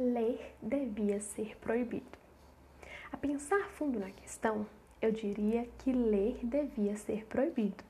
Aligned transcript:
ler 0.00 0.56
devia 0.62 1.20
ser 1.20 1.58
proibido. 1.58 2.18
A 3.12 3.18
pensar 3.18 3.68
fundo 3.68 4.00
na 4.00 4.10
questão, 4.10 4.66
eu 4.98 5.12
diria 5.12 5.68
que 5.76 5.92
ler 5.92 6.38
devia 6.42 6.96
ser 6.96 7.26
proibido. 7.26 7.84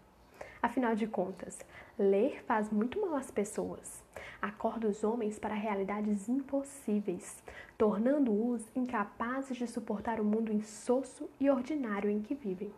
Afinal 0.61 0.97
de 0.97 1.07
contas, 1.07 1.61
ler 1.97 2.43
faz 2.43 2.69
muito 2.69 3.01
mal 3.01 3.15
às 3.15 3.31
pessoas. 3.31 4.03
Acorda 4.43 4.89
os 4.89 5.05
homens 5.05 5.39
para 5.39 5.55
realidades 5.55 6.29
impossíveis, 6.29 7.45
tornando-os 7.79 8.67
incapazes 8.75 9.57
de 9.57 9.69
suportar 9.69 10.21
o 10.21 10.25
mundo 10.25 10.53
insosso 10.53 11.31
e 11.39 11.49
ordinário 11.49 12.11
em 12.11 12.21
que 12.21 12.35
vivem. 12.35 12.75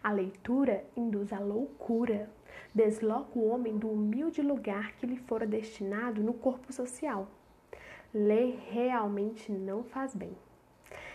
A 0.00 0.12
leitura 0.12 0.84
induz 0.96 1.32
à 1.32 1.40
loucura, 1.40 2.30
desloca 2.72 3.36
o 3.36 3.48
homem 3.48 3.76
do 3.76 3.90
humilde 3.90 4.42
lugar 4.42 4.92
que 4.92 5.06
lhe 5.06 5.16
fora 5.16 5.44
destinado 5.44 6.22
no 6.22 6.34
corpo 6.34 6.72
social. 6.72 7.28
Ler 8.14 8.58
realmente 8.70 9.50
não 9.50 9.82
faz 9.82 10.14
bem. 10.14 10.30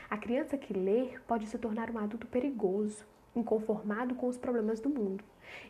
A 0.09 0.17
criança 0.17 0.57
que 0.57 0.73
lê 0.73 1.17
pode 1.27 1.47
se 1.47 1.57
tornar 1.57 1.89
um 1.89 1.97
adulto 1.97 2.27
perigoso, 2.27 3.05
inconformado 3.35 4.15
com 4.15 4.27
os 4.27 4.37
problemas 4.37 4.81
do 4.81 4.89
mundo, 4.89 5.23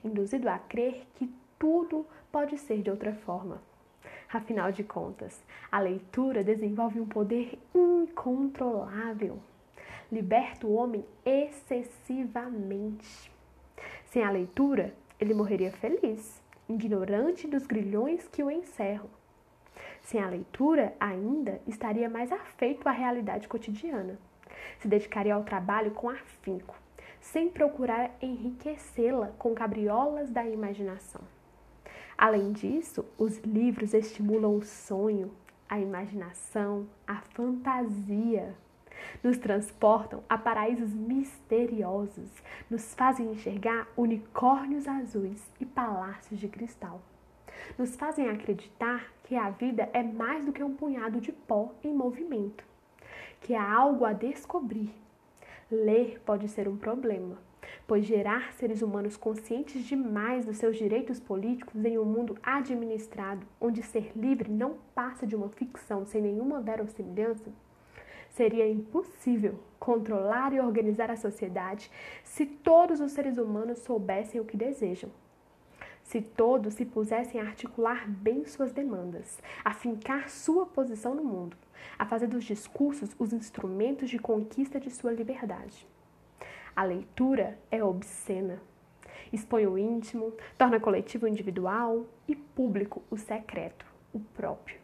induzido 0.03 0.49
a 0.49 0.57
crer 0.57 1.05
que 1.15 1.31
tudo 1.59 2.05
pode 2.31 2.57
ser 2.57 2.81
de 2.81 2.89
outra 2.89 3.13
forma. 3.13 3.61
Afinal 4.33 4.71
de 4.71 4.83
contas, 4.83 5.43
a 5.71 5.79
leitura 5.79 6.43
desenvolve 6.43 6.99
um 6.99 7.05
poder 7.05 7.59
incontrolável 7.75 9.39
liberta 10.11 10.65
o 10.65 10.73
homem 10.73 11.05
excessivamente. 11.23 13.31
Sem 14.05 14.23
a 14.23 14.31
leitura, 14.31 14.95
ele 15.19 15.33
morreria 15.33 15.71
feliz, 15.71 16.41
ignorante 16.67 17.47
dos 17.47 17.67
grilhões 17.67 18.27
que 18.27 18.43
o 18.43 18.49
encerram. 18.49 19.18
Sem 20.09 20.23
a 20.23 20.27
leitura, 20.27 20.95
ainda 20.99 21.61
estaria 21.67 22.09
mais 22.09 22.31
afeito 22.31 22.89
à 22.89 22.91
realidade 22.91 23.47
cotidiana. 23.47 24.17
Se 24.79 24.87
dedicaria 24.87 25.35
ao 25.35 25.43
trabalho 25.43 25.91
com 25.91 26.09
afinco, 26.09 26.75
sem 27.21 27.47
procurar 27.47 28.09
enriquecê-la 28.19 29.27
com 29.37 29.53
cabriolas 29.53 30.31
da 30.31 30.43
imaginação. 30.43 31.21
Além 32.17 32.51
disso, 32.51 33.05
os 33.19 33.37
livros 33.41 33.93
estimulam 33.93 34.55
o 34.55 34.63
sonho, 34.63 35.31
a 35.69 35.79
imaginação, 35.79 36.87
a 37.05 37.21
fantasia 37.35 38.55
nos 39.23 39.37
transportam 39.37 40.23
a 40.27 40.39
paraísos 40.39 40.91
misteriosos, 40.91 42.31
nos 42.67 42.95
fazem 42.95 43.31
enxergar 43.31 43.87
unicórnios 43.95 44.87
azuis 44.87 45.47
e 45.59 45.67
palácios 45.67 46.39
de 46.39 46.47
cristal. 46.47 46.99
Nos 47.77 47.95
fazem 47.95 48.29
acreditar 48.29 49.11
que 49.23 49.35
a 49.35 49.49
vida 49.49 49.89
é 49.93 50.03
mais 50.03 50.45
do 50.45 50.51
que 50.51 50.63
um 50.63 50.75
punhado 50.75 51.19
de 51.19 51.31
pó 51.31 51.73
em 51.83 51.93
movimento, 51.93 52.63
que 53.41 53.55
há 53.55 53.73
algo 53.73 54.05
a 54.05 54.13
descobrir. 54.13 54.91
Ler 55.71 56.19
pode 56.25 56.47
ser 56.47 56.67
um 56.67 56.77
problema, 56.77 57.37
pois 57.87 58.05
gerar 58.05 58.53
seres 58.53 58.81
humanos 58.81 59.15
conscientes 59.15 59.83
demais 59.83 60.45
dos 60.45 60.57
seus 60.57 60.77
direitos 60.77 61.19
políticos 61.19 61.83
em 61.85 61.97
um 61.97 62.05
mundo 62.05 62.37
administrado, 62.41 63.45
onde 63.61 63.83
ser 63.83 64.11
livre 64.15 64.51
não 64.51 64.77
passa 64.95 65.27
de 65.27 65.35
uma 65.35 65.49
ficção 65.49 66.05
sem 66.05 66.21
nenhuma 66.21 66.59
verossimilhança, 66.59 67.51
Seria 68.29 68.69
impossível 68.69 69.59
controlar 69.79 70.53
e 70.53 70.59
organizar 70.59 71.09
a 71.11 71.17
sociedade 71.17 71.91
se 72.23 72.45
todos 72.45 73.01
os 73.01 73.11
seres 73.11 73.37
humanos 73.37 73.79
soubessem 73.79 74.39
o 74.39 74.45
que 74.45 74.55
desejam. 74.55 75.09
Se 76.09 76.21
todos 76.21 76.73
se 76.73 76.85
pusessem 76.85 77.39
a 77.39 77.43
articular 77.43 78.09
bem 78.09 78.43
suas 78.43 78.71
demandas, 78.71 79.37
a 79.63 79.75
fincar 79.75 80.27
sua 80.27 80.65
posição 80.65 81.13
no 81.13 81.23
mundo, 81.23 81.55
a 81.99 82.03
fazer 82.03 82.25
dos 82.25 82.45
discursos 82.45 83.15
os 83.19 83.31
instrumentos 83.31 84.09
de 84.09 84.17
conquista 84.17 84.79
de 84.79 84.89
sua 84.89 85.11
liberdade. 85.11 85.87
A 86.75 86.83
leitura 86.83 87.59
é 87.69 87.83
obscena. 87.83 88.59
Expõe 89.31 89.67
o 89.67 89.77
íntimo, 89.77 90.33
torna 90.57 90.79
coletivo 90.79 91.27
o 91.27 91.29
individual 91.29 92.07
e 92.27 92.35
público 92.35 93.03
o 93.11 93.15
secreto, 93.15 93.85
o 94.11 94.19
próprio. 94.19 94.79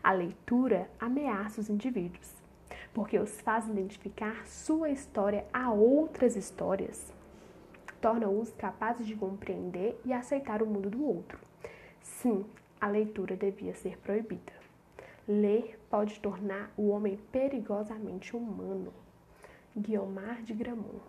A 0.00 0.12
leitura 0.12 0.88
ameaça 1.00 1.60
os 1.60 1.68
indivíduos 1.68 2.40
porque 2.94 3.18
os 3.18 3.40
faz 3.40 3.66
identificar 3.66 4.46
sua 4.46 4.90
história 4.90 5.44
a 5.52 5.72
outras 5.72 6.36
histórias. 6.36 7.12
Torna-os 8.02 8.52
capazes 8.54 9.06
de 9.06 9.14
compreender 9.14 9.98
e 10.04 10.12
aceitar 10.12 10.62
o 10.62 10.66
mundo 10.66 10.90
do 10.90 11.06
outro. 11.06 11.38
Sim, 12.02 12.44
a 12.80 12.88
leitura 12.88 13.36
devia 13.36 13.74
ser 13.74 13.96
proibida. 13.98 14.52
Ler 15.26 15.78
pode 15.88 16.18
tornar 16.18 16.72
o 16.76 16.88
homem 16.88 17.16
perigosamente 17.30 18.36
humano. 18.36 18.92
Guiomar 19.74 20.42
de 20.42 20.52
Gramont 20.52 21.00